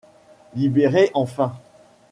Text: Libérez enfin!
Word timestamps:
Libérez 0.55 1.11
enfin! 1.13 1.53